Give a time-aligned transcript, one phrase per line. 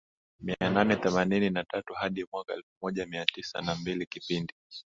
[0.39, 4.53] mia nane themanini na tatu hadi mwaka elfu moja mia tisa na mbili Kipindi